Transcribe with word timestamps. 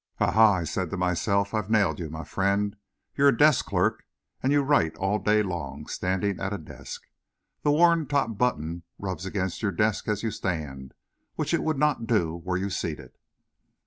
"A 0.19 0.31
ha!" 0.31 0.63
said 0.63 0.87
I 0.87 0.89
to 0.89 0.97
myself, 0.97 1.53
"I've 1.53 1.69
nailed 1.69 1.99
you, 1.99 2.09
my 2.09 2.23
friend. 2.23 2.75
You're 3.15 3.27
a 3.27 3.37
desk 3.37 3.67
clerk, 3.67 4.03
and 4.41 4.51
you 4.51 4.63
write 4.63 4.97
all 4.97 5.19
day 5.19 5.43
long, 5.43 5.85
standing 5.85 6.39
at 6.39 6.51
a 6.53 6.57
desk. 6.57 7.07
The 7.61 7.69
worn 7.69 8.07
top 8.07 8.35
button 8.35 8.81
rubs 8.97 9.27
against 9.27 9.61
your 9.61 9.71
desk 9.71 10.07
as 10.07 10.23
you 10.23 10.31
stand, 10.31 10.95
which 11.35 11.53
it 11.53 11.61
would 11.61 11.77
not 11.77 12.07
do 12.07 12.37
were 12.43 12.57
you 12.57 12.71
seated." 12.71 13.11